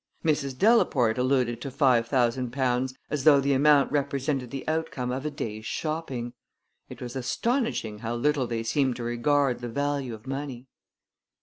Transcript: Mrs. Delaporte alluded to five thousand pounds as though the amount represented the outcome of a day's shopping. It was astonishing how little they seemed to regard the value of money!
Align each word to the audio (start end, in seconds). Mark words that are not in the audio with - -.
Mrs. 0.25 0.57
Delaporte 0.57 1.19
alluded 1.19 1.61
to 1.61 1.69
five 1.69 2.07
thousand 2.07 2.49
pounds 2.51 2.95
as 3.11 3.23
though 3.23 3.39
the 3.39 3.53
amount 3.53 3.91
represented 3.91 4.49
the 4.49 4.67
outcome 4.67 5.11
of 5.11 5.27
a 5.27 5.29
day's 5.29 5.67
shopping. 5.67 6.33
It 6.89 7.03
was 7.03 7.15
astonishing 7.15 7.99
how 7.99 8.15
little 8.15 8.47
they 8.47 8.63
seemed 8.63 8.95
to 8.95 9.03
regard 9.03 9.59
the 9.59 9.69
value 9.69 10.15
of 10.15 10.25
money! 10.25 10.65